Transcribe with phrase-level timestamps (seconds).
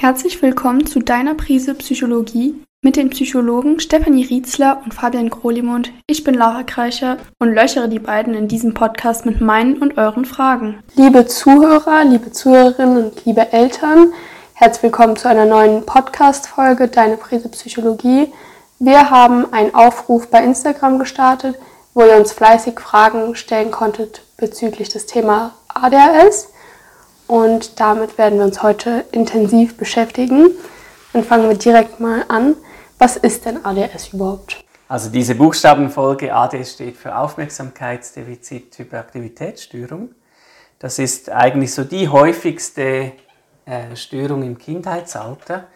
[0.00, 5.92] Herzlich willkommen zu deiner Prise Psychologie mit den Psychologen Stefanie Rietzler und Fabian Grolimund.
[6.06, 10.24] Ich bin Lara Kreicher und löchere die beiden in diesem Podcast mit meinen und euren
[10.24, 10.82] Fragen.
[10.94, 14.14] Liebe Zuhörer, liebe Zuhörerinnen und liebe Eltern,
[14.54, 18.32] herzlich willkommen zu einer neuen Podcast-Folge Deine Prise Psychologie.
[18.78, 21.58] Wir haben einen Aufruf bei Instagram gestartet,
[21.92, 26.48] wo ihr uns fleißig Fragen stellen konntet bezüglich des Thema ADHS.
[27.30, 30.50] Und damit werden wir uns heute intensiv beschäftigen.
[31.12, 32.56] Dann fangen wir direkt mal an.
[32.98, 34.64] Was ist denn ADS überhaupt?
[34.88, 40.12] Also diese Buchstabenfolge ADS steht für Aufmerksamkeitsdefizit-Hyperaktivitätsstörung.
[40.80, 43.12] Das ist eigentlich so die häufigste
[43.64, 45.68] äh, Störung im Kindheitsalter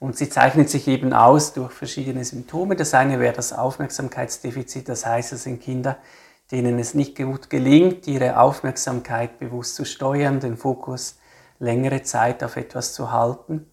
[0.00, 2.74] und sie zeichnet sich eben aus durch verschiedene Symptome.
[2.74, 5.98] Das eine wäre das Aufmerksamkeitsdefizit, das heißt, es sind Kinder,
[6.50, 11.18] denen es nicht gut gelingt, ihre Aufmerksamkeit bewusst zu steuern, den Fokus
[11.58, 13.66] längere Zeit auf etwas zu halten.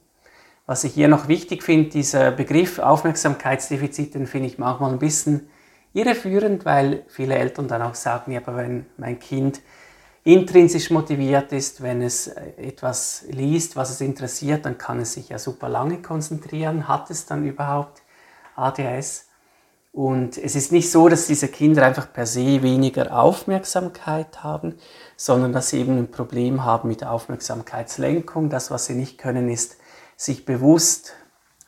[0.65, 5.49] Was ich hier noch wichtig finde, dieser Begriff Aufmerksamkeitsdefizit, den finde ich manchmal ein bisschen
[5.93, 9.61] irreführend, weil viele Eltern dann auch sagen, ja, aber wenn mein Kind
[10.23, 15.37] intrinsisch motiviert ist, wenn es etwas liest, was es interessiert, dann kann es sich ja
[15.37, 16.87] super lange konzentrieren.
[16.87, 18.01] Hat es dann überhaupt
[18.55, 19.27] ADHS?
[19.93, 24.75] Und es ist nicht so, dass diese Kinder einfach per se weniger Aufmerksamkeit haben,
[25.15, 28.49] sondern dass sie eben ein Problem haben mit Aufmerksamkeitslenkung.
[28.49, 29.77] Das, was sie nicht können, ist,
[30.17, 31.13] sich bewusst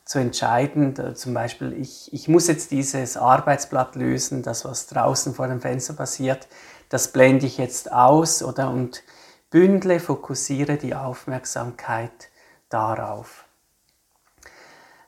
[0.05, 1.15] zu entscheiden.
[1.15, 5.93] Zum Beispiel, ich, ich muss jetzt dieses Arbeitsblatt lösen, das, was draußen vor dem Fenster
[5.93, 6.47] passiert,
[6.89, 9.03] das blende ich jetzt aus oder und
[9.51, 12.29] bündle, fokussiere die Aufmerksamkeit
[12.69, 13.44] darauf.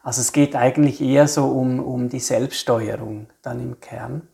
[0.08, 4.26] Also es geht eigentlich eher so um, um die Selbststeuerung dann im Kern.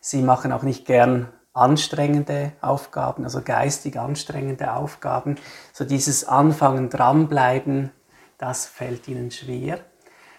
[0.00, 5.36] Sie machen auch nicht gern anstrengende Aufgaben, also geistig anstrengende Aufgaben.
[5.74, 7.90] So dieses Anfangen, dranbleiben,
[8.38, 9.78] das fällt ihnen schwer.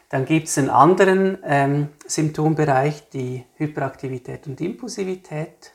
[0.09, 5.73] Dann gibt es einen anderen ähm, Symptombereich, die Hyperaktivität und Impulsivität.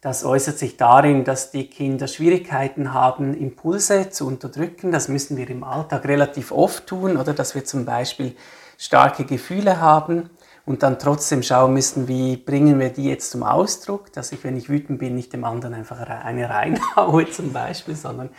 [0.00, 4.92] Das äußert sich darin, dass die Kinder Schwierigkeiten haben, Impulse zu unterdrücken.
[4.92, 8.36] Das müssen wir im Alltag relativ oft tun, oder dass wir zum Beispiel
[8.78, 10.30] starke Gefühle haben
[10.66, 14.56] und dann trotzdem schauen müssen, wie bringen wir die jetzt zum Ausdruck, dass ich, wenn
[14.56, 18.30] ich wütend bin, nicht dem anderen einfach eine reinhaue zum Beispiel, sondern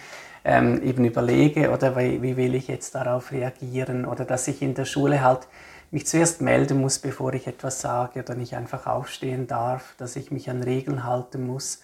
[0.43, 4.75] ähm, eben überlege oder wie, wie will ich jetzt darauf reagieren oder dass ich in
[4.75, 5.47] der Schule halt
[5.91, 10.31] mich zuerst melden muss, bevor ich etwas sage oder nicht einfach aufstehen darf, dass ich
[10.31, 11.81] mich an Regeln halten muss,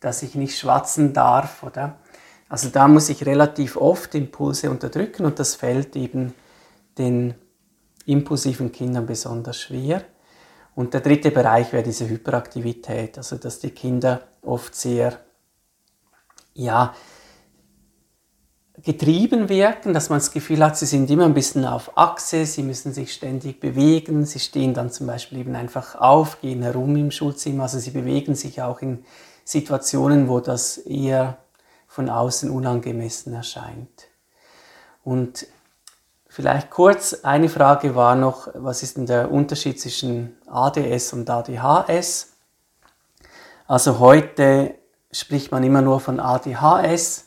[0.00, 1.96] dass ich nicht schwatzen darf, oder?
[2.48, 6.34] Also da muss ich relativ oft Impulse unterdrücken und das fällt eben
[6.98, 7.34] den
[8.06, 10.04] impulsiven Kindern besonders schwer.
[10.74, 15.18] Und der dritte Bereich wäre diese Hyperaktivität, also dass die Kinder oft sehr,
[16.52, 16.94] ja,
[18.82, 22.62] getrieben wirken, dass man das Gefühl hat, sie sind immer ein bisschen auf Achse, sie
[22.62, 27.10] müssen sich ständig bewegen, sie stehen dann zum Beispiel eben einfach auf, gehen herum im
[27.10, 29.04] Schulzimmer, also sie bewegen sich auch in
[29.44, 31.38] Situationen, wo das eher
[31.86, 34.08] von außen unangemessen erscheint.
[35.04, 35.46] Und
[36.28, 42.32] vielleicht kurz, eine Frage war noch, was ist denn der Unterschied zwischen ADS und ADHS?
[43.68, 44.74] Also heute
[45.12, 47.26] spricht man immer nur von ADHS,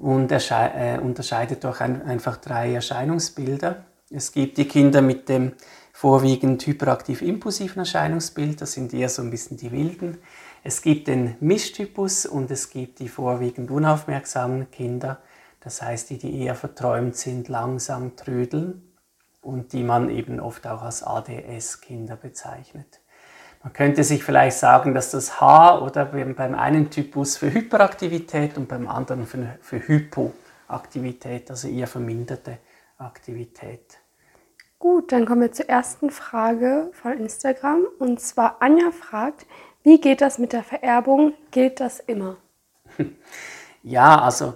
[0.00, 3.86] und äh, unterscheidet durch ein, einfach drei Erscheinungsbilder.
[4.10, 5.52] Es gibt die Kinder mit dem
[5.92, 10.18] vorwiegend hyperaktiv-impulsiven Erscheinungsbild, das sind eher so ein bisschen die wilden.
[10.62, 15.22] Es gibt den Mischtypus und es gibt die vorwiegend unaufmerksamen Kinder,
[15.60, 18.82] das heißt die, die eher verträumt sind, langsam trödeln
[19.40, 23.00] und die man eben oft auch als ADS-Kinder bezeichnet.
[23.62, 28.68] Man könnte sich vielleicht sagen, dass das H oder beim einen Typus für Hyperaktivität und
[28.68, 32.58] beim anderen für, für Hypoaktivität, also eher verminderte
[32.98, 33.98] Aktivität.
[34.78, 37.86] Gut, dann kommen wir zur ersten Frage von Instagram.
[37.98, 39.46] Und zwar Anja fragt,
[39.82, 41.32] wie geht das mit der Vererbung?
[41.50, 42.36] Gilt das immer?
[43.82, 44.54] Ja, also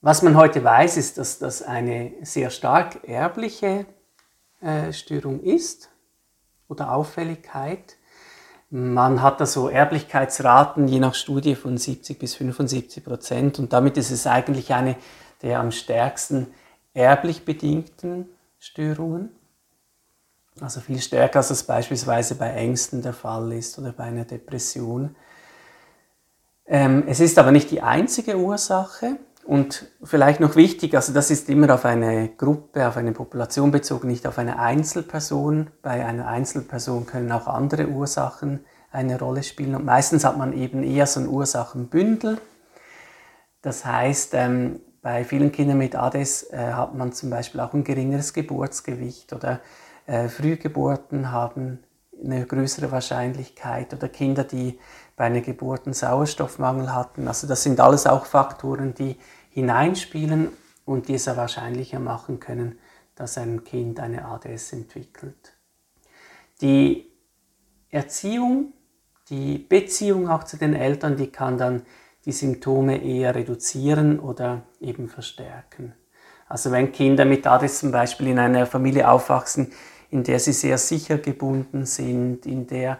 [0.00, 3.84] was man heute weiß, ist, dass das eine sehr stark erbliche
[4.62, 5.90] äh, Störung ist
[6.66, 7.98] oder Auffälligkeit.
[8.70, 13.96] Man hat da so Erblichkeitsraten je nach Studie von 70 bis 75 Prozent und damit
[13.96, 14.96] ist es eigentlich eine
[15.42, 16.48] der am stärksten
[16.94, 18.28] erblich bedingten
[18.58, 19.30] Störungen.
[20.60, 25.16] Also viel stärker als es beispielsweise bei Ängsten der Fall ist oder bei einer Depression.
[26.66, 29.16] Ähm, es ist aber nicht die einzige Ursache
[29.50, 34.06] und vielleicht noch wichtig, also das ist immer auf eine Gruppe, auf eine Population bezogen,
[34.06, 35.70] nicht auf eine Einzelperson.
[35.82, 40.84] Bei einer Einzelperson können auch andere Ursachen eine Rolle spielen und meistens hat man eben
[40.84, 42.40] eher so ein Ursachenbündel.
[43.60, 47.82] Das heißt, ähm, bei vielen Kindern mit ADS äh, hat man zum Beispiel auch ein
[47.82, 49.58] geringeres Geburtsgewicht oder
[50.06, 51.80] äh, Frühgeburten haben
[52.24, 54.78] eine größere Wahrscheinlichkeit oder Kinder, die
[55.16, 57.28] bei einer Geburt einen Sauerstoffmangel hatten.
[57.28, 59.16] Also das sind alles auch Faktoren, die
[59.50, 60.48] hineinspielen
[60.84, 62.78] und die es ja wahrscheinlicher machen können,
[63.14, 65.54] dass ein Kind eine ADS entwickelt.
[66.60, 67.12] Die
[67.90, 68.72] Erziehung,
[69.28, 71.82] die Beziehung auch zu den Eltern, die kann dann
[72.24, 75.94] die Symptome eher reduzieren oder eben verstärken.
[76.48, 79.72] Also wenn Kinder mit ADS zum Beispiel in einer Familie aufwachsen,
[80.10, 82.98] in der sie sehr sicher gebunden sind, in der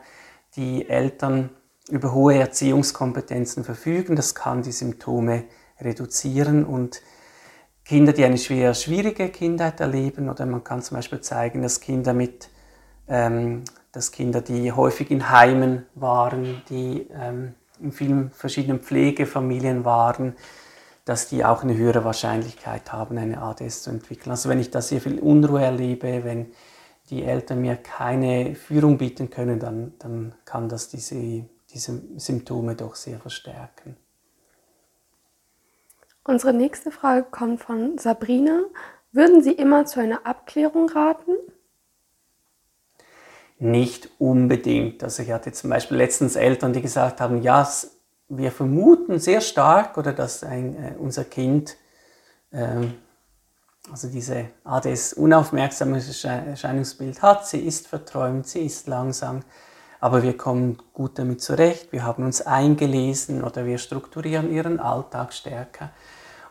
[0.56, 1.50] die Eltern
[1.88, 5.44] über hohe Erziehungskompetenzen verfügen, das kann die Symptome
[5.82, 7.02] reduzieren und
[7.84, 12.14] Kinder, die eine schwer schwierige Kindheit erleben, oder man kann zum Beispiel zeigen, dass Kinder
[12.14, 12.48] mit,
[13.08, 20.36] ähm, dass Kinder, die häufig in Heimen waren, die ähm, in vielen verschiedenen Pflegefamilien waren,
[21.04, 24.30] dass die auch eine höhere Wahrscheinlichkeit haben, eine ADS zu entwickeln.
[24.30, 26.52] Also wenn ich da sehr viel Unruhe erlebe, wenn
[27.08, 32.94] die Eltern mir keine Führung bieten können, dann, dann kann das diese, diese Symptome doch
[32.94, 33.96] sehr verstärken.
[36.24, 38.62] Unsere nächste Frage kommt von Sabrina.
[39.12, 41.32] Würden Sie immer zu einer Abklärung raten?
[43.58, 45.02] Nicht unbedingt.
[45.02, 47.68] Also ich hatte zum Beispiel letztens Eltern, die gesagt haben, ja,
[48.28, 51.76] wir vermuten sehr stark oder dass ein, äh, unser Kind
[52.52, 52.94] ähm,
[53.90, 57.46] also diese ADS unaufmerksames Erscheinungsbild hat.
[57.46, 59.42] Sie ist verträumt, sie ist langsam,
[60.00, 61.92] aber wir kommen gut damit zurecht.
[61.92, 65.90] Wir haben uns eingelesen oder wir strukturieren ihren Alltag stärker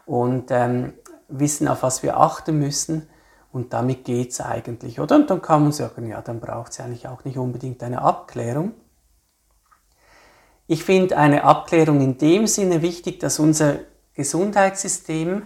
[0.06, 0.94] und ähm,
[1.28, 3.10] wissen, auf was wir achten müssen.
[3.52, 5.16] Und damit geht es eigentlich, oder?
[5.16, 8.74] Und dann kann man sagen, ja, dann braucht es eigentlich auch nicht unbedingt eine Abklärung.
[10.68, 13.80] Ich finde eine Abklärung in dem Sinne wichtig, dass unser
[14.14, 15.44] Gesundheitssystem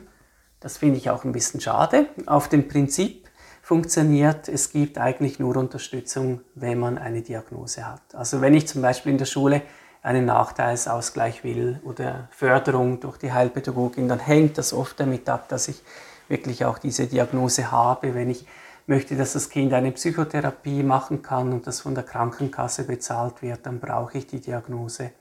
[0.64, 2.08] das finde ich auch ein bisschen schade.
[2.26, 3.23] Auf dem Prinzip
[3.64, 8.02] funktioniert, es gibt eigentlich nur Unterstützung, wenn man eine Diagnose hat.
[8.14, 9.62] Also wenn ich zum Beispiel in der Schule
[10.04, 15.70] einen Nachteilsausgleich will oder Förderung durch die Heilpädagogin, dann hängt das oft damit ab, dass
[15.70, 15.82] ich
[16.28, 18.14] wirklich auch diese Diagnose habe.
[18.14, 18.46] Wenn ich
[18.86, 23.66] möchte, dass das Kind eine Psychotherapie machen kann und das von der Krankenkasse bezahlt wird,
[23.66, 25.12] dann brauche ich die Diagnose.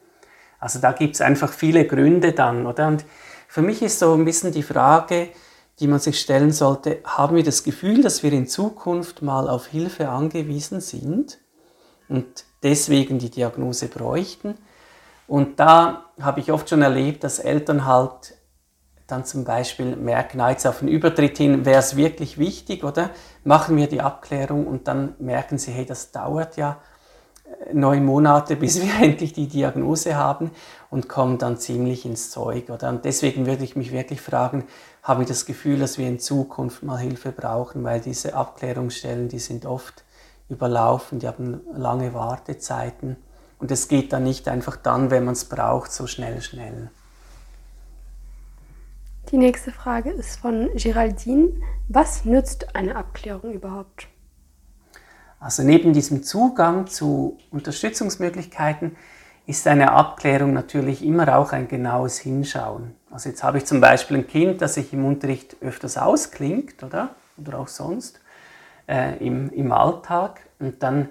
[0.58, 2.88] Also da gibt es einfach viele Gründe dann, oder?
[2.88, 3.04] Und
[3.46, 5.28] für mich ist so ein bisschen die Frage,
[5.82, 9.66] die man sich stellen sollte, haben wir das Gefühl, dass wir in Zukunft mal auf
[9.66, 11.38] Hilfe angewiesen sind
[12.08, 14.54] und deswegen die Diagnose bräuchten?
[15.26, 18.34] Und da habe ich oft schon erlebt, dass Eltern halt
[19.08, 23.10] dann zum Beispiel merken, jetzt auf den Übertritt hin wäre es wirklich wichtig, oder?
[23.42, 26.78] Machen wir die Abklärung und dann merken sie, hey, das dauert ja
[27.72, 30.52] neun Monate, bis wir endlich die Diagnose haben
[30.90, 32.70] und kommen dann ziemlich ins Zeug.
[32.70, 32.88] Oder?
[32.88, 34.64] Und deswegen würde ich mich wirklich fragen,
[35.02, 39.40] habe ich das Gefühl, dass wir in Zukunft mal Hilfe brauchen, weil diese Abklärungsstellen, die
[39.40, 40.04] sind oft
[40.48, 43.16] überlaufen, die haben lange Wartezeiten
[43.58, 46.90] und es geht dann nicht einfach dann, wenn man es braucht, so schnell, schnell.
[49.30, 51.52] Die nächste Frage ist von Geraldine.
[51.88, 54.08] Was nützt eine Abklärung überhaupt?
[55.40, 58.96] Also neben diesem Zugang zu Unterstützungsmöglichkeiten
[59.46, 62.94] ist eine Abklärung natürlich immer auch ein genaues Hinschauen.
[63.12, 67.14] Also jetzt habe ich zum Beispiel ein Kind, das sich im Unterricht öfters ausklingt, oder?
[67.36, 68.20] Oder auch sonst
[68.88, 70.40] äh, im, im Alltag.
[70.58, 71.10] Und dann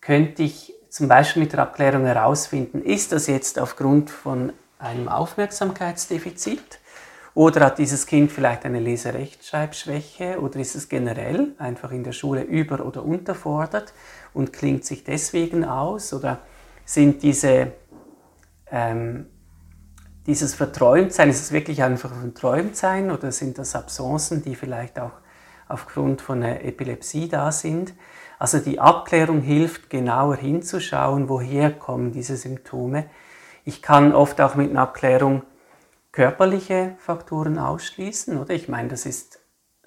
[0.00, 6.80] könnte ich zum Beispiel mit der Abklärung herausfinden, ist das jetzt aufgrund von einem Aufmerksamkeitsdefizit
[7.34, 12.42] oder hat dieses Kind vielleicht eine Leserechtschreibschwäche oder ist es generell einfach in der Schule
[12.42, 13.92] über- oder unterfordert
[14.32, 16.14] und klingt sich deswegen aus?
[16.14, 16.40] Oder
[16.86, 17.72] sind diese,
[18.70, 19.26] ähm,
[20.26, 25.12] dieses Verträumtsein, ist es wirklich einfach ein Verträumtsein oder sind das Absenzen, die vielleicht auch
[25.68, 27.94] aufgrund von einer Epilepsie da sind?
[28.38, 33.06] Also die Abklärung hilft, genauer hinzuschauen, woher kommen diese Symptome.
[33.64, 35.42] Ich kann oft auch mit einer Abklärung
[36.12, 38.54] körperliche Faktoren ausschließen, oder?
[38.54, 39.38] Ich meine, das ist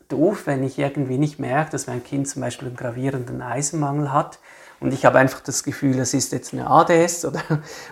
[0.07, 4.39] doof, wenn ich irgendwie nicht merke, dass mein Kind zum Beispiel einen gravierenden Eisenmangel hat
[4.79, 7.41] und ich habe einfach das Gefühl, das ist jetzt eine ADS oder,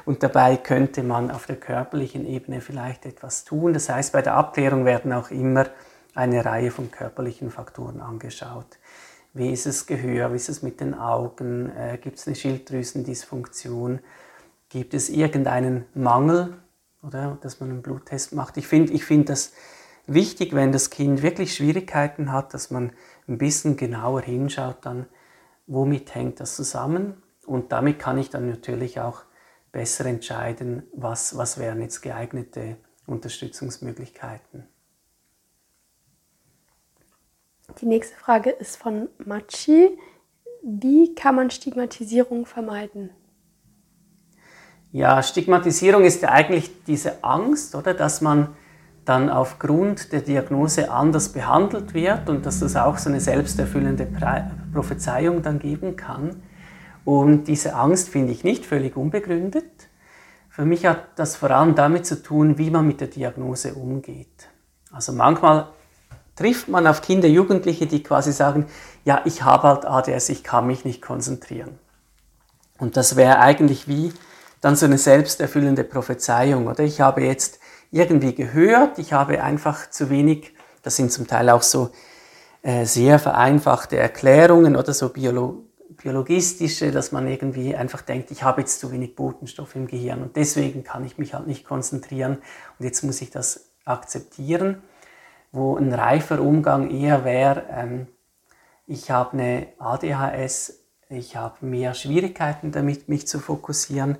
[0.05, 3.73] und dabei könnte man auf der körperlichen Ebene vielleicht etwas tun.
[3.73, 5.65] Das heißt, bei der Abklärung werden auch immer
[6.15, 8.79] eine Reihe von körperlichen Faktoren angeschaut.
[9.33, 10.31] Wie ist es Gehör?
[10.31, 11.71] Wie ist es mit den Augen?
[11.75, 13.99] Äh, Gibt es eine Schilddrüsendysfunktion?
[14.69, 16.57] Gibt es irgendeinen Mangel
[17.03, 18.57] oder dass man einen Bluttest macht.
[18.57, 19.53] Ich finde ich find das
[20.05, 22.91] wichtig, wenn das Kind wirklich Schwierigkeiten hat, dass man
[23.27, 25.05] ein bisschen genauer hinschaut, dann
[25.67, 27.21] womit hängt das zusammen.
[27.45, 29.23] Und damit kann ich dann natürlich auch
[29.71, 34.67] besser entscheiden, was, was wären jetzt geeignete Unterstützungsmöglichkeiten.
[37.81, 39.97] Die nächste Frage ist von Machi.
[40.63, 43.11] Wie kann man Stigmatisierung vermeiden?
[44.91, 48.55] Ja, Stigmatisierung ist ja eigentlich diese Angst, oder, dass man
[49.07, 54.05] dann aufgrund der Diagnose anders behandelt wird und dass das auch so eine selbsterfüllende
[54.73, 56.41] Prophezeiung dann geben kann.
[57.05, 59.87] Und diese Angst finde ich nicht völlig unbegründet.
[60.49, 64.49] Für mich hat das vor allem damit zu tun, wie man mit der Diagnose umgeht.
[64.91, 65.69] Also manchmal
[66.35, 68.65] trifft man auf Kinder, Jugendliche, die quasi sagen,
[69.05, 71.79] ja, ich habe halt ADS, ich kann mich nicht konzentrieren.
[72.77, 74.11] Und das wäre eigentlich wie
[74.59, 76.83] dann so eine selbsterfüllende Prophezeiung, oder?
[76.83, 77.59] Ich habe jetzt
[77.91, 80.53] irgendwie gehört, ich habe einfach zu wenig,
[80.83, 81.91] das sind zum Teil auch so
[82.61, 85.63] äh, sehr vereinfachte Erklärungen oder so biolo
[85.95, 90.35] biologistische, dass man irgendwie einfach denkt, ich habe jetzt zu wenig Botenstoff im Gehirn und
[90.35, 92.37] deswegen kann ich mich halt nicht konzentrieren
[92.77, 94.83] und jetzt muss ich das akzeptieren,
[95.51, 98.07] wo ein reifer Umgang eher wäre, ähm,
[98.85, 100.79] ich habe eine ADHS,
[101.09, 104.17] ich habe mehr Schwierigkeiten damit, mich zu fokussieren,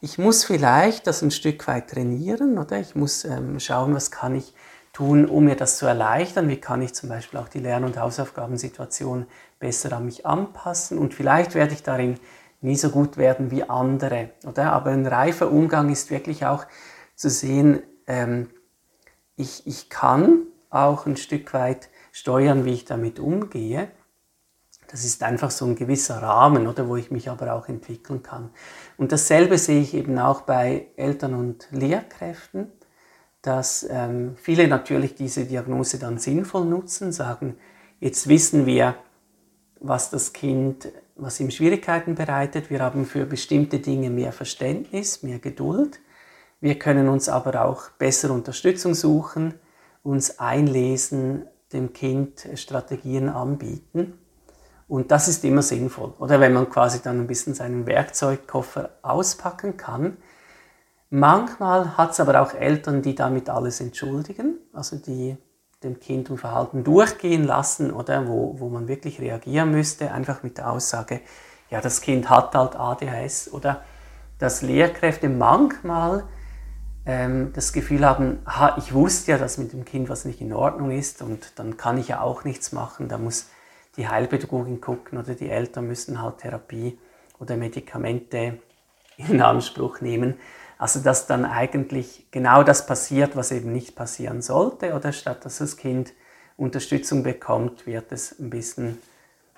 [0.00, 2.78] ich muss vielleicht das ein Stück weit trainieren, oder?
[2.78, 4.54] Ich muss ähm, schauen, was kann ich
[4.92, 6.48] tun, um mir das zu erleichtern.
[6.48, 9.26] Wie kann ich zum Beispiel auch die Lern- und Hausaufgabensituation
[9.58, 10.98] besser an mich anpassen?
[10.98, 12.18] Und vielleicht werde ich darin
[12.60, 14.72] nie so gut werden wie andere, oder?
[14.72, 16.66] Aber ein reifer Umgang ist wirklich auch
[17.14, 18.50] zu sehen, ähm,
[19.36, 23.88] ich, ich kann auch ein Stück weit steuern, wie ich damit umgehe.
[24.90, 28.50] Das ist einfach so ein gewisser Rahmen, oder, wo ich mich aber auch entwickeln kann.
[28.96, 32.72] Und dasselbe sehe ich eben auch bei Eltern und Lehrkräften,
[33.42, 37.56] dass ähm, viele natürlich diese Diagnose dann sinnvoll nutzen, sagen,
[38.00, 38.96] jetzt wissen wir,
[39.80, 42.70] was das Kind, was ihm Schwierigkeiten bereitet.
[42.70, 46.00] Wir haben für bestimmte Dinge mehr Verständnis, mehr Geduld.
[46.60, 49.54] Wir können uns aber auch besser Unterstützung suchen,
[50.02, 54.14] uns einlesen, dem Kind Strategien anbieten.
[54.88, 56.14] Und das ist immer sinnvoll.
[56.18, 60.16] Oder wenn man quasi dann ein bisschen seinen Werkzeugkoffer auspacken kann.
[61.10, 65.36] Manchmal hat es aber auch Eltern, die damit alles entschuldigen, also die
[65.82, 70.58] dem Kind und Verhalten durchgehen lassen oder wo, wo man wirklich reagieren müsste, einfach mit
[70.58, 71.20] der Aussage,
[71.70, 73.82] ja, das Kind hat halt ADHS oder
[74.38, 76.24] dass Lehrkräfte manchmal
[77.06, 80.52] ähm, das Gefühl haben, ha, ich wusste ja, dass mit dem Kind was nicht in
[80.52, 83.46] Ordnung ist und dann kann ich ja auch nichts machen, da muss
[83.98, 86.98] die Heilpädagogin gucken oder die Eltern müssen halt Therapie
[87.38, 88.58] oder Medikamente
[89.16, 90.38] in Anspruch nehmen.
[90.78, 95.58] Also dass dann eigentlich genau das passiert, was eben nicht passieren sollte oder statt dass
[95.58, 96.12] das Kind
[96.56, 98.98] Unterstützung bekommt, wird es ein bisschen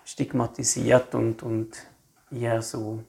[0.05, 1.77] stigmatisiert und, und
[2.31, 3.05] eher so,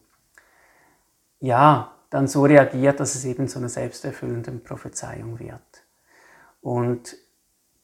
[1.39, 5.61] ja, dann so reagiert, dass es eben zu einer selbsterfüllenden Prophezeiung wird.
[6.61, 7.15] Und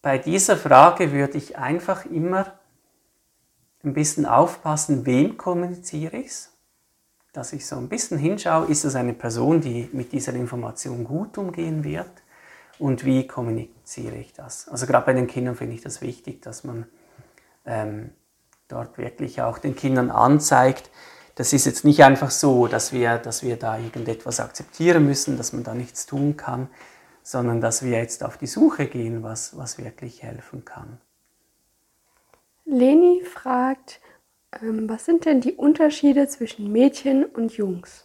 [0.01, 2.56] bei dieser Frage würde ich einfach immer
[3.87, 6.53] ein bisschen aufpassen, wem kommuniziere ich es.
[7.33, 11.37] Dass ich so ein bisschen hinschaue, ist es eine Person, die mit dieser Information gut
[11.37, 12.09] umgehen wird
[12.79, 14.67] und wie kommuniziere ich das.
[14.67, 16.87] Also gerade bei den Kindern finde ich das wichtig, dass man
[17.65, 18.11] ähm,
[18.67, 20.89] dort wirklich auch den Kindern anzeigt,
[21.35, 25.53] das ist jetzt nicht einfach so, dass wir, dass wir da irgendetwas akzeptieren müssen, dass
[25.53, 26.67] man da nichts tun kann,
[27.21, 30.99] sondern dass wir jetzt auf die Suche gehen, was, was wirklich helfen kann.
[32.69, 34.01] Leni fragt,
[34.61, 38.03] ähm, was sind denn die Unterschiede zwischen Mädchen und Jungs?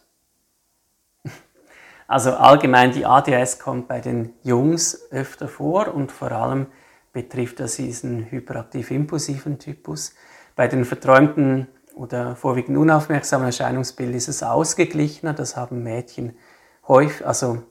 [2.06, 6.66] Also allgemein die ADS kommt bei den Jungs öfter vor und vor allem
[7.12, 10.14] betrifft das diesen hyperaktiv-impulsiven Typus.
[10.54, 15.32] Bei den verträumten oder vorwiegend unaufmerksamen Erscheinungsbild ist es ausgeglichener.
[15.32, 16.36] Das haben Mädchen
[16.86, 17.62] häufig, also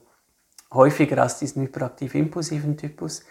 [0.72, 3.24] häufiger als diesen hyperaktiv-impulsiven Typus.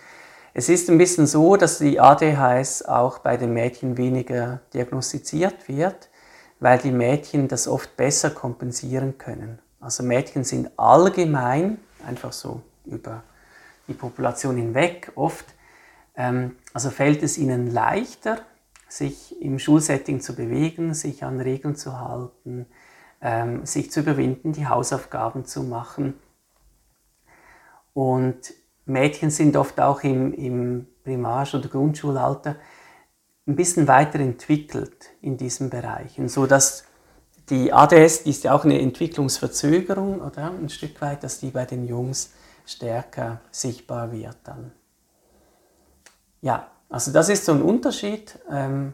[0.53, 6.10] Es ist ein bisschen so, dass die ADHS auch bei den Mädchen weniger diagnostiziert wird,
[6.60, 9.60] weil die Mädchen das oft besser kompensieren können.
[9.79, 13.24] Also Mädchen sind allgemein, einfach so über
[13.88, 15.46] die Population hinweg, oft,
[16.15, 18.41] ähm, also fällt es ihnen leichter,
[18.89, 22.65] sich im Schulsetting zu bewegen, sich an Regeln zu halten,
[23.22, 26.15] ähm, sich zu überwinden, die Hausaufgaben zu machen.
[27.93, 28.53] Und
[28.91, 32.55] Mädchen sind oft auch im, im Primarsch- oder Grundschulalter
[33.48, 36.86] ein bisschen weiterentwickelt in diesen Bereichen, so dass
[37.50, 41.65] die ADS, die ist ja auch eine Entwicklungsverzögerung, oder ein Stück weit, dass die bei
[41.65, 42.33] den Jungs
[42.65, 44.71] stärker sichtbar wird dann.
[46.41, 48.93] Ja, also das ist so ein Unterschied, ähm,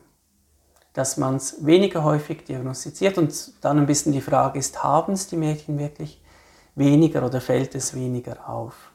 [0.94, 5.28] dass man es weniger häufig diagnostiziert und dann ein bisschen die Frage ist, haben es
[5.28, 6.22] die Mädchen wirklich
[6.74, 8.92] weniger oder fällt es weniger auf?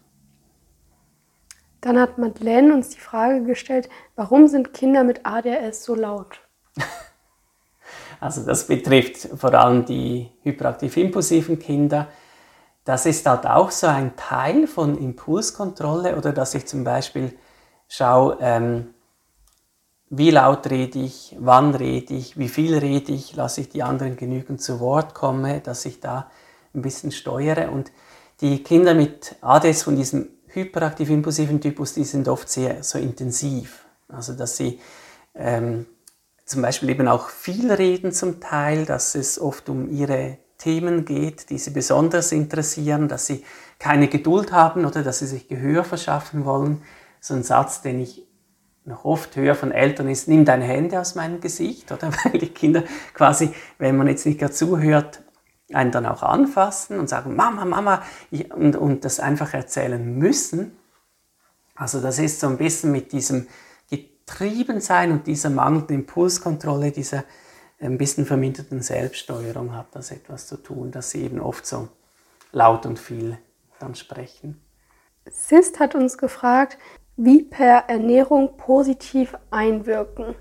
[1.83, 6.41] Dann hat Madeleine uns die Frage gestellt, warum sind Kinder mit ADHS so laut?
[8.21, 12.07] Also das betrifft vor allem die hyperaktiv-impulsiven Kinder.
[12.85, 17.37] Das ist halt auch so ein Teil von Impulskontrolle oder dass ich zum Beispiel
[17.89, 18.95] schaue, ähm,
[20.09, 24.17] wie laut rede ich, wann rede ich, wie viel rede ich, lasse ich die anderen
[24.17, 26.31] genügend zu Wort kommen, dass ich da
[26.75, 27.73] ein bisschen steuere.
[27.73, 27.91] Und
[28.41, 33.85] die Kinder mit ADS von diesem hyperaktiv-impulsiven Typus, die sind oft sehr so intensiv.
[34.09, 34.81] Also dass sie
[35.35, 35.87] ähm,
[36.45, 41.51] zum Beispiel eben auch viel reden zum Teil, dass es oft um ihre Themen geht,
[41.51, 43.45] die sie besonders interessieren, dass sie
[43.79, 46.83] keine Geduld haben oder dass sie sich Gehör verschaffen wollen.
[47.21, 48.27] So ein Satz, den ich
[48.85, 52.11] noch oft höre von Eltern ist, nimm deine Hände aus meinem Gesicht, oder?
[52.25, 55.22] Weil die Kinder quasi, wenn man jetzt nicht gerade zuhört,
[55.75, 58.03] einen dann auch anfassen und sagen, Mama, Mama,
[58.55, 60.77] und, und das einfach erzählen müssen.
[61.75, 63.47] Also das ist so ein bisschen mit diesem
[63.91, 67.25] Getriebensein und dieser mangelnden Impulskontrolle, dieser
[67.81, 71.89] ein bisschen verminderten Selbststeuerung hat das etwas zu tun, dass sie eben oft so
[72.53, 73.39] laut und viel
[73.81, 74.61] dann sprechen.
[75.29, 76.79] Sist hat uns gefragt,
[77.17, 80.35] wie per Ernährung positiv einwirken.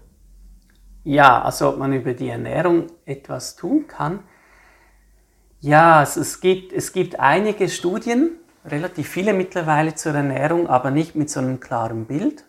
[1.04, 4.24] Ja, also ob man über die Ernährung etwas tun kann.
[5.64, 8.32] Ja, also es, gibt, es gibt einige Studien,
[8.66, 12.46] relativ viele mittlerweile zur Ernährung, aber nicht mit so einem klaren Bild.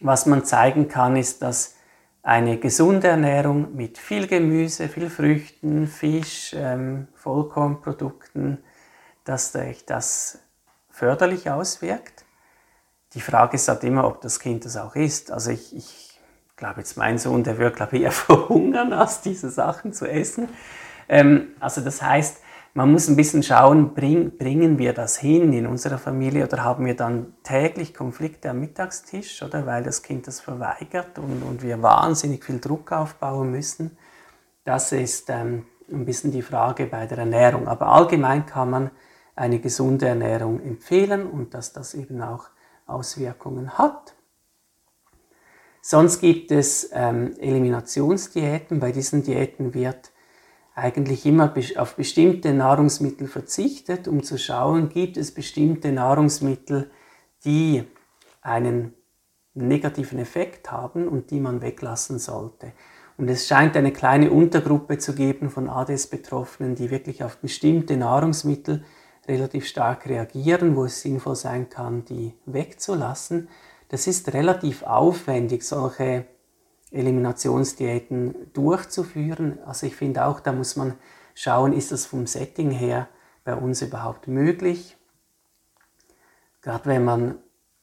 [0.00, 1.74] Was man zeigen kann, ist, dass
[2.22, 8.62] eine gesunde Ernährung mit viel Gemüse, viel Früchten, Fisch, ähm, Vollkornprodukten,
[9.24, 10.38] dass sich das
[10.90, 12.24] förderlich auswirkt.
[13.14, 15.32] Die Frage ist halt immer, ob das Kind das auch isst.
[15.32, 16.20] Also ich, ich
[16.54, 20.48] glaube jetzt, mein Sohn, der wird glaube ich eher verhungern, als diese Sachen zu essen.
[21.12, 22.40] Ähm, also das heißt,
[22.72, 26.86] man muss ein bisschen schauen, bring, bringen wir das hin in unserer Familie oder haben
[26.86, 31.82] wir dann täglich Konflikte am Mittagstisch, oder weil das Kind das verweigert und, und wir
[31.82, 33.98] wahnsinnig viel Druck aufbauen müssen.
[34.64, 37.68] Das ist ähm, ein bisschen die Frage bei der Ernährung.
[37.68, 38.90] Aber allgemein kann man
[39.36, 42.46] eine gesunde Ernährung empfehlen und dass das eben auch
[42.86, 44.14] Auswirkungen hat.
[45.82, 48.80] Sonst gibt es ähm, Eliminationsdiäten.
[48.80, 50.11] Bei diesen Diäten wird
[50.74, 56.90] eigentlich immer auf bestimmte Nahrungsmittel verzichtet, um zu schauen, gibt es bestimmte Nahrungsmittel,
[57.44, 57.84] die
[58.40, 58.94] einen
[59.54, 62.72] negativen Effekt haben und die man weglassen sollte.
[63.18, 68.82] Und es scheint eine kleine Untergruppe zu geben von ADS-Betroffenen, die wirklich auf bestimmte Nahrungsmittel
[69.28, 73.48] relativ stark reagieren, wo es sinnvoll sein kann, die wegzulassen.
[73.90, 76.24] Das ist relativ aufwendig, solche
[76.92, 79.58] Eliminationsdiäten durchzuführen.
[79.64, 80.94] Also ich finde auch, da muss man
[81.34, 83.08] schauen, ist das vom Setting her
[83.44, 84.96] bei uns überhaupt möglich.
[86.60, 87.38] Gerade wenn man,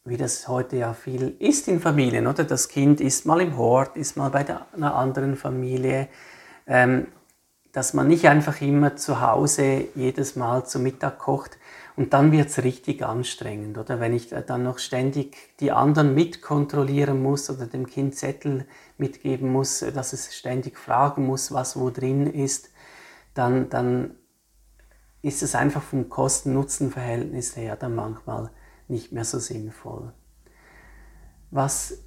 [0.06, 2.44] wie das heute ja viel ist in Familien, oder?
[2.44, 6.08] Das Kind ist mal im Hort, ist mal bei einer anderen Familie.
[6.66, 7.08] Ähm,
[7.72, 11.58] dass man nicht einfach immer zu Hause jedes Mal zu Mittag kocht,
[12.00, 14.00] und dann wird es richtig anstrengend, oder?
[14.00, 18.66] Wenn ich dann noch ständig die anderen mitkontrollieren muss oder dem Kind Zettel
[18.98, 22.70] mitgeben muss, dass es ständig fragen muss, was wo drin ist,
[23.34, 24.16] dann, dann
[25.22, 28.50] ist es einfach vom Kosten-Nutzen-Verhältnis her dann manchmal
[28.88, 30.14] nicht mehr so sinnvoll.
[31.52, 31.98] Was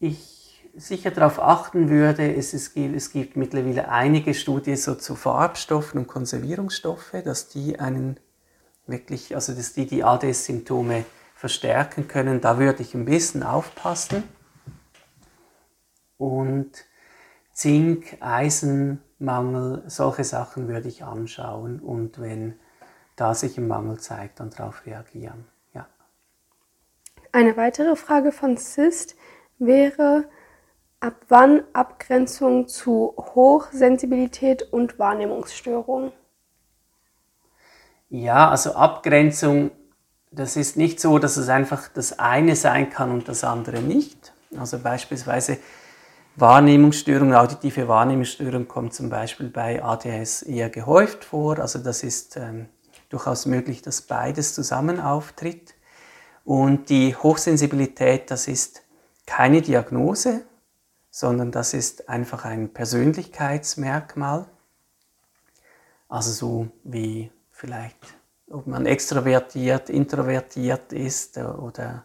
[0.00, 5.14] ich sicher darauf achten würde, ist, es gibt, es gibt mittlerweile einige Studien so zu
[5.14, 8.18] Farbstoffen und Konservierungsstoffe, dass die einen
[8.86, 12.40] wirklich, also dass die die ADS-Symptome verstärken können.
[12.40, 14.24] Da würde ich ein bisschen aufpassen.
[16.18, 16.72] Und
[17.52, 22.58] Zink, Eisenmangel, solche Sachen würde ich anschauen und wenn
[23.16, 25.46] da sich ein Mangel zeigt, dann darauf reagieren.
[25.72, 25.86] Ja.
[27.32, 29.16] Eine weitere Frage von Cyst
[29.58, 30.28] wäre,
[31.00, 36.12] ab wann Abgrenzung zu Hochsensibilität und Wahrnehmungsstörung?
[38.16, 39.72] Ja, also Abgrenzung,
[40.30, 44.32] das ist nicht so, dass es einfach das eine sein kann und das andere nicht.
[44.56, 45.58] Also beispielsweise
[46.36, 51.58] Wahrnehmungsstörung, auditive Wahrnehmungsstörung kommt zum Beispiel bei ADHS eher gehäuft vor.
[51.58, 52.70] Also das ist ähm,
[53.10, 55.74] durchaus möglich, dass beides zusammen auftritt.
[56.42, 58.80] Und die Hochsensibilität, das ist
[59.26, 60.46] keine Diagnose,
[61.10, 64.46] sondern das ist einfach ein Persönlichkeitsmerkmal.
[66.08, 67.96] Also so wie vielleicht,
[68.50, 72.04] ob man extrovertiert, introvertiert ist oder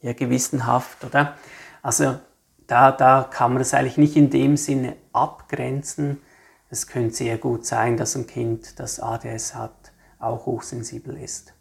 [0.00, 1.36] eher gewissenhaft, oder?
[1.82, 2.20] Also
[2.66, 6.20] da, da kann man das eigentlich nicht in dem Sinne abgrenzen.
[6.68, 11.54] Es könnte sehr gut sein, dass ein Kind, das ADS hat, auch hochsensibel ist.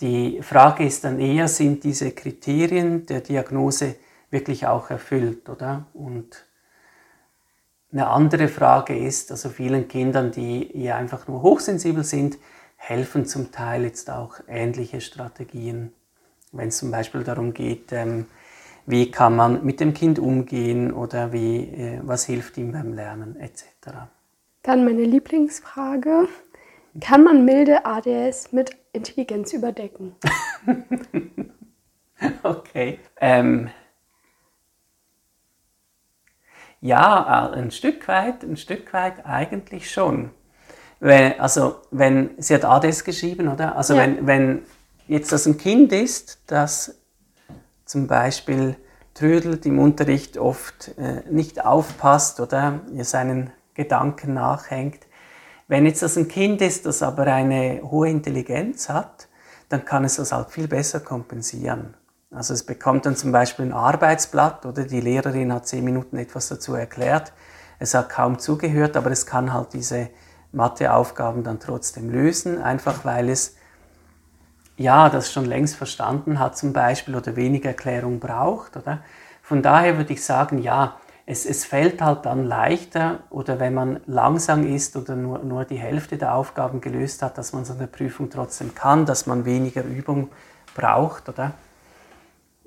[0.00, 3.96] Die Frage ist dann eher, sind diese Kriterien der Diagnose
[4.30, 5.86] wirklich auch erfüllt, oder?
[5.92, 6.47] Und
[7.92, 12.38] eine andere Frage ist, also vielen Kindern, die ja einfach nur hochsensibel sind,
[12.76, 15.92] helfen zum Teil jetzt auch ähnliche Strategien.
[16.52, 18.26] Wenn es zum Beispiel darum geht, ähm,
[18.86, 23.36] wie kann man mit dem Kind umgehen oder wie, äh, was hilft ihm beim Lernen
[23.36, 24.08] etc.
[24.62, 26.28] Dann meine Lieblingsfrage.
[27.00, 30.16] Kann man milde ADS mit Intelligenz überdecken?
[32.42, 32.98] okay.
[33.20, 33.68] Ähm,
[36.80, 40.30] ja, äh, ein Stück weit, ein Stück weit eigentlich schon.
[41.00, 43.76] Wenn, also, wenn, sie hat ADS geschrieben, oder?
[43.76, 44.02] Also, ja.
[44.02, 44.62] wenn, wenn
[45.06, 46.98] jetzt das ein Kind ist, das
[47.84, 48.76] zum Beispiel
[49.14, 55.06] trödelt im Unterricht oft äh, nicht aufpasst oder seinen Gedanken nachhängt.
[55.66, 59.28] Wenn jetzt das ein Kind ist, das aber eine hohe Intelligenz hat,
[59.68, 61.94] dann kann es das halt viel besser kompensieren.
[62.30, 66.48] Also es bekommt dann zum Beispiel ein Arbeitsblatt oder die Lehrerin hat zehn Minuten etwas
[66.48, 67.32] dazu erklärt.
[67.78, 70.10] Es hat kaum zugehört, aber es kann halt diese
[70.52, 73.56] Matheaufgaben dann trotzdem lösen, einfach weil es
[74.76, 78.76] ja das schon längst verstanden hat zum Beispiel oder weniger Erklärung braucht.
[78.76, 79.02] Oder?
[79.42, 84.00] Von daher würde ich sagen, ja, es, es fällt halt dann leichter oder wenn man
[84.06, 87.86] langsam ist oder nur, nur die Hälfte der Aufgaben gelöst hat, dass man so eine
[87.86, 90.30] Prüfung trotzdem kann, dass man weniger Übung
[90.74, 91.28] braucht.
[91.28, 91.52] Oder?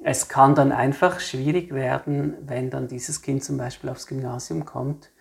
[0.03, 5.11] Es kann dann einfach schwierig werden, wenn dann dieses Kind zum Beispiel aufs Gymnasium kommt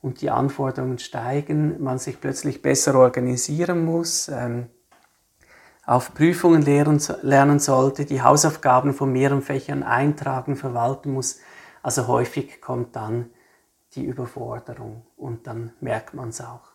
[0.00, 4.68] und die Anforderungen steigen, man sich plötzlich besser organisieren muss, ähm,
[5.84, 11.40] auf Prüfungen lernen, lernen sollte, die Hausaufgaben von mehreren Fächern eintragen, verwalten muss.
[11.82, 13.30] Also häufig kommt dann
[13.94, 16.70] die Überforderung und dann merkt man es auch.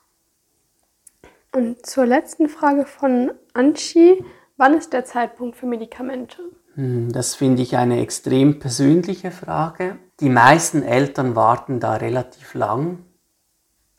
[1.52, 4.24] Und zur letzten Frage von Anschi,
[4.58, 6.42] wann ist der Zeitpunkt für Medikamente?
[6.76, 9.98] Hm, das finde ich eine extrem persönliche Frage.
[10.20, 13.00] Die meisten Eltern warten da relativ lang,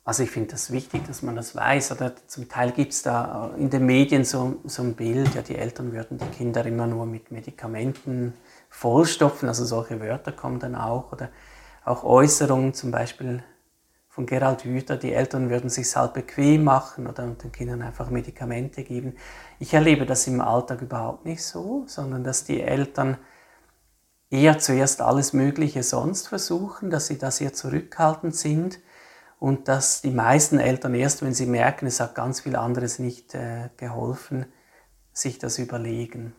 [0.06, 1.90] also ich finde das wichtig, dass man das weiß.
[1.90, 5.56] Oder zum Teil gibt es da in den Medien so, so ein Bild, ja, die
[5.56, 8.32] Eltern würden die Kinder immer nur mit Medikamenten
[8.70, 9.48] vollstopfen.
[9.48, 11.10] Also solche Wörter kommen dann auch.
[11.10, 11.30] Oder
[11.84, 13.42] auch Äußerungen zum Beispiel
[14.16, 18.83] von Gerald Hüther, die Eltern würden sich halt bequem machen oder den Kindern einfach Medikamente
[18.83, 19.14] geben.
[19.59, 23.18] Ich erlebe das im Alltag überhaupt nicht so, sondern dass die Eltern
[24.31, 28.79] eher zuerst alles Mögliche sonst versuchen, dass sie da sehr zurückhaltend sind
[29.38, 33.35] und dass die meisten Eltern erst, wenn sie merken, es hat ganz viel anderes nicht
[33.35, 34.46] äh, geholfen,
[35.12, 36.33] sich das überlegen.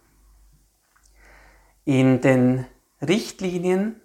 [1.86, 2.66] In den
[3.08, 4.02] Richtlinien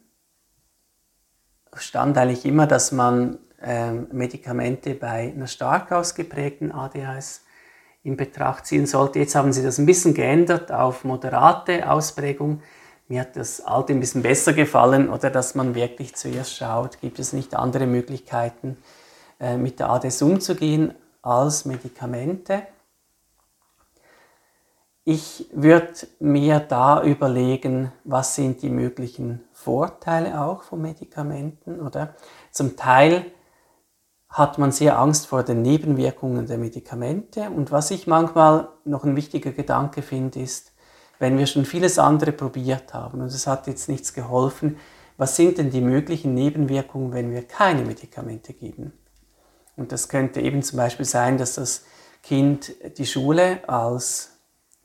[1.76, 7.42] stand eigentlich immer, dass man äh, Medikamente bei einer stark ausgeprägten ADHS
[8.04, 9.20] in Betracht ziehen sollte.
[9.20, 12.62] Jetzt haben sie das ein bisschen geändert auf moderate Ausprägung.
[13.08, 17.18] Mir hat das alte ein bisschen besser gefallen oder dass man wirklich zuerst schaut, gibt
[17.18, 18.76] es nicht andere Möglichkeiten
[19.38, 22.62] äh, mit der ADS umzugehen als Medikamente.
[25.04, 32.14] Ich würde mir da überlegen, was sind die möglichen Vorteile auch von Medikamenten, oder?
[32.52, 33.26] Zum Teil
[34.28, 39.16] hat man sehr Angst vor den Nebenwirkungen der Medikamente und was ich manchmal noch ein
[39.16, 40.72] wichtiger Gedanke finde, ist,
[41.18, 44.76] wenn wir schon vieles andere probiert haben und es hat jetzt nichts geholfen,
[45.16, 48.92] was sind denn die möglichen Nebenwirkungen, wenn wir keine Medikamente geben?
[49.76, 51.84] Und das könnte eben zum Beispiel sein, dass das
[52.22, 54.31] Kind die Schule als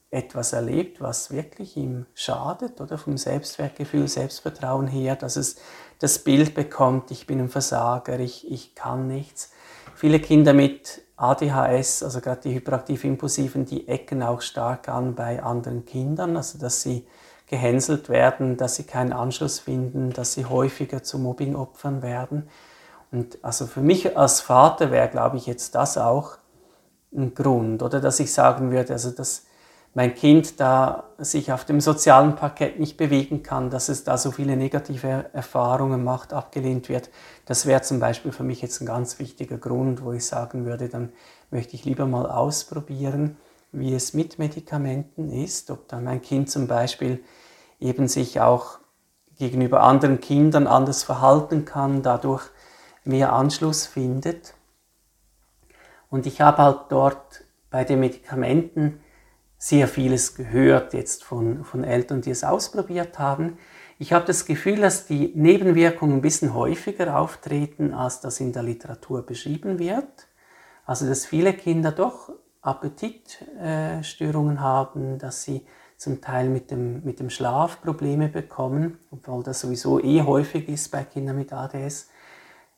[0.10, 5.58] etwas erlebt, was wirklich ihm schadet oder vom Selbstwertgefühl, Selbstvertrauen her, dass es
[6.00, 9.52] das Bild bekommt, ich bin ein Versager, ich, ich kann nichts.
[9.96, 15.86] Viele Kinder mit ADHS, also gerade die hyperaktiv-impulsiven, die ecken auch stark an bei anderen
[15.86, 17.06] Kindern, also dass sie
[17.48, 22.50] gehänselt werden, dass sie keinen Anschluss finden, dass sie häufiger zu Mobbingopfern werden.
[23.12, 26.38] Und also für mich als Vater wäre, glaube ich, jetzt das auch
[27.15, 29.46] ein Grund, oder dass ich sagen würde, also dass
[29.93, 34.32] mein Kind da sich auf dem sozialen Parkett nicht bewegen kann, dass es da so
[34.32, 37.10] viele negative Erfahrungen macht, abgelehnt wird.
[37.45, 40.88] Das wäre zum Beispiel für mich jetzt ein ganz wichtiger Grund, wo ich sagen würde,
[40.89, 41.12] dann
[41.50, 43.38] möchte ich lieber mal ausprobieren,
[43.71, 47.23] wie es mit Medikamenten ist, ob dann mein Kind zum Beispiel
[47.80, 48.80] eben sich auch
[49.38, 52.43] gegenüber anderen Kindern anders verhalten kann, dadurch
[53.04, 54.54] mehr Anschluss findet.
[56.10, 59.02] Und ich habe halt dort bei den Medikamenten
[59.58, 63.58] sehr vieles gehört jetzt von, von Eltern, die es ausprobiert haben.
[64.00, 68.62] Ich habe das Gefühl, dass die Nebenwirkungen ein bisschen häufiger auftreten, als das in der
[68.62, 70.28] Literatur beschrieben wird.
[70.86, 72.30] Also dass viele Kinder doch
[72.62, 75.65] Appetitstörungen haben, dass sie
[75.98, 80.91] zum Teil mit dem, mit dem Schlaf Probleme bekommen, obwohl das sowieso eh häufig ist
[80.91, 82.12] bei Kindern mit ADS.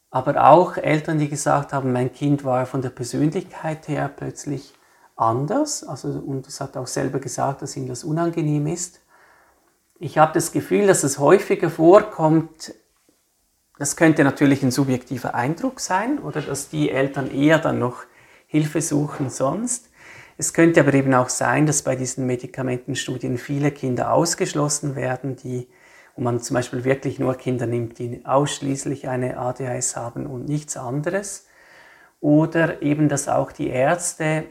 [0.09, 4.73] Aber auch Eltern, die gesagt haben, mein Kind war von der Persönlichkeit her plötzlich
[5.19, 5.83] anders.
[5.83, 9.01] Also, und es hat auch selber gesagt, dass ihm das unangenehm ist.
[9.99, 12.73] Ich habe das Gefühl, dass es häufiger vorkommt,
[13.77, 18.03] das könnte natürlich ein subjektiver Eindruck sein oder dass die Eltern eher dann noch
[18.45, 19.89] Hilfe suchen sonst.
[20.37, 25.67] Es könnte aber eben auch sein, dass bei diesen Medikamentenstudien viele Kinder ausgeschlossen werden, die
[26.19, 30.75] wo man zum Beispiel wirklich nur Kinder nimmt, die ausschließlich eine ADHS haben und nichts
[30.75, 31.47] anderes.
[32.19, 34.43] Oder eben, dass auch die Ärzte,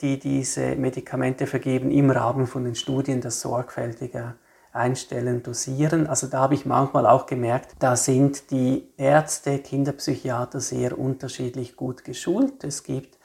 [0.00, 4.36] die diese Medikamente vergeben, im Rahmen von den Studien das sorgfältiger
[4.72, 6.06] einstellen, dosieren.
[6.06, 12.04] Also da habe ich manchmal auch gemerkt, da sind die Ärzte, Kinderpsychiater sehr unterschiedlich gut
[12.04, 12.62] geschult.
[12.62, 13.16] Es gibt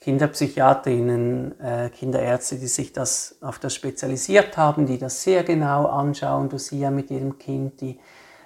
[0.00, 6.48] Kinderpsychiaterinnen, äh, Kinderärzte, die sich das, auf das spezialisiert haben, die das sehr genau anschauen,
[6.48, 7.98] dosieren mit ihrem Kind, die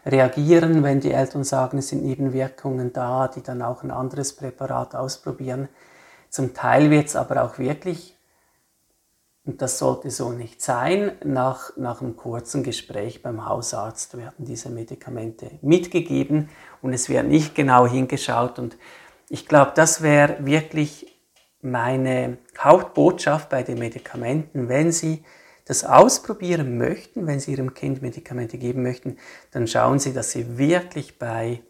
[0.05, 4.95] reagieren, wenn die Eltern sagen, es sind Nebenwirkungen da, die dann auch ein anderes Präparat
[4.95, 5.69] ausprobieren.
[6.35, 8.17] Zum Teil wird es aber auch wirklich,
[9.45, 14.69] und das sollte so nicht sein, nach, nach einem kurzen Gespräch beim Hausarzt werden diese
[14.69, 16.49] Medikamente mitgegeben
[16.83, 18.59] und es wird nicht genau hingeschaut.
[18.59, 18.77] Und
[19.29, 21.17] ich glaube, das wäre wirklich
[21.63, 25.23] meine Hauptbotschaft bei den Medikamenten, wenn Sie
[25.67, 29.19] das ausprobieren möchten, wenn Sie Ihrem Kind Medikamente geben möchten,
[29.53, 31.63] dann schauen Sie, dass Sie wirklich bei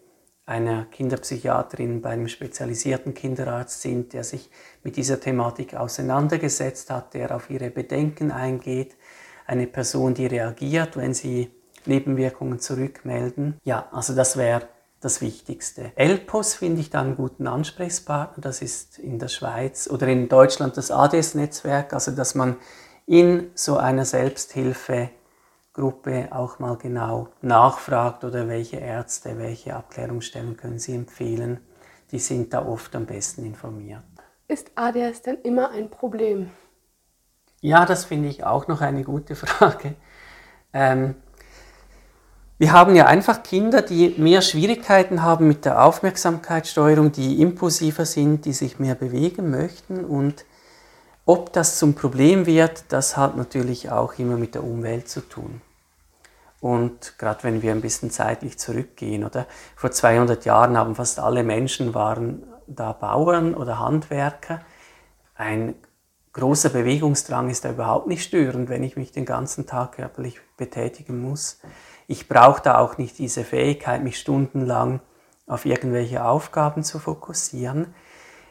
[0.45, 4.49] einer Kinderpsychiaterin, bei einem spezialisierten Kinderarzt sind, der sich
[4.83, 8.95] mit dieser Thematik auseinandergesetzt hat, der auf Ihre Bedenken eingeht,
[9.47, 11.51] eine Person, die reagiert, wenn Sie
[11.85, 13.59] Nebenwirkungen zurückmelden.
[13.63, 14.67] Ja, also das wäre
[15.01, 15.91] das Wichtigste.
[15.95, 18.41] ELPOS finde ich da einen guten Ansprechpartner.
[18.41, 22.55] Das ist in der Schweiz oder in Deutschland das ADS-Netzwerk, also dass man
[23.05, 24.05] in so einer
[25.75, 31.59] Selbsthilfegruppe auch mal genau nachfragt oder welche Ärzte, welche Abklärungsstellen können Sie empfehlen.
[32.11, 34.03] Die sind da oft am besten informiert.
[34.47, 36.49] Ist ADS denn immer ein Problem?
[37.61, 39.95] Ja, das finde ich auch noch eine gute Frage.
[40.71, 41.15] Ähm,
[42.57, 48.45] wir haben ja einfach Kinder, die mehr Schwierigkeiten haben mit der Aufmerksamkeitssteuerung, die impulsiver sind,
[48.45, 50.05] die sich mehr bewegen möchten.
[50.05, 50.45] Und
[51.25, 55.59] ob das zum Problem wird, das hat natürlich auch immer mit der Umwelt zu tun.
[56.65, 61.43] Und gerade wenn wir ein bisschen zeitlich zurückgehen, oder vor 200 Jahren haben fast alle
[61.43, 64.61] Menschen waren da Bauern oder Handwerker.
[65.35, 65.75] Ein
[66.33, 71.21] großer Bewegungsdrang ist da überhaupt nicht störend, wenn ich mich den ganzen Tag körperlich betätigen
[71.21, 71.59] muss.
[72.07, 75.01] Ich brauche da auch nicht diese Fähigkeit, mich stundenlang
[75.45, 77.93] auf irgendwelche Aufgaben zu fokussieren.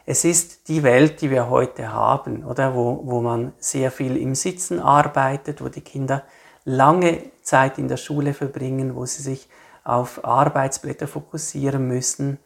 [0.05, 4.35] Es ist die Welt, die wir heute haben, oder wo, wo man sehr viel im
[4.35, 6.23] Sitzen arbeitet, wo die Kinder
[6.65, 9.47] lange Zeit in der Schule verbringen, wo sie sich
[9.83, 12.39] auf Arbeitsblätter fokussieren müssen,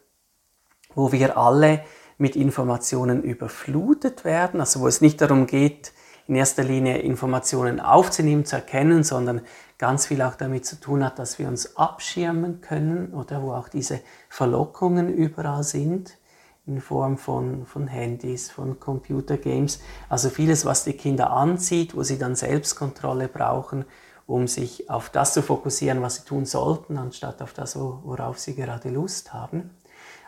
[0.94, 1.82] wo wir alle
[2.18, 5.92] mit Informationen überflutet werden, also wo es nicht darum geht,
[6.28, 9.40] in erster Linie Informationen aufzunehmen, zu erkennen, sondern
[9.78, 13.68] ganz viel auch damit zu tun hat, dass wir uns abschirmen können oder wo auch
[13.68, 16.18] diese Verlockungen überall sind
[16.66, 19.80] in Form von, von Handys, von Computergames.
[20.08, 23.86] Also vieles, was die Kinder anzieht, wo sie dann Selbstkontrolle brauchen,
[24.30, 28.54] um sich auf das zu fokussieren, was sie tun sollten, anstatt auf das, worauf sie
[28.54, 29.70] gerade Lust haben.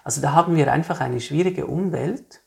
[0.04, 2.42] Also da haben wir einfach eine schwierige Umwelt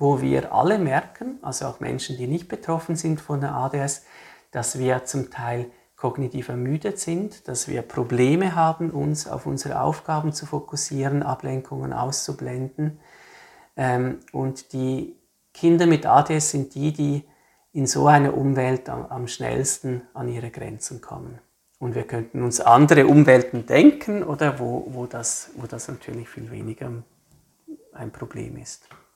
[0.00, 4.06] wo wir alle merken, also auch Menschen, die nicht betroffen sind von der ADS,
[4.50, 10.32] dass wir zum Teil kognitiv ermüdet sind, dass wir Probleme haben, uns auf unsere Aufgaben
[10.32, 12.98] zu fokussieren, Ablenkungen auszublenden.
[13.76, 15.16] Ähm, und die
[15.52, 17.24] Kinder mit ADS sind die, die
[17.72, 21.38] in so einer Umwelt am schnellsten an ihre Grenzen kommen.
[21.78, 26.50] Und wir könnten uns andere Umwelten denken, oder wo, wo, das, wo das natürlich viel
[26.50, 26.92] weniger
[27.94, 28.88] ein Problem ist.